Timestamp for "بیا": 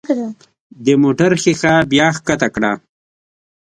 1.91-2.07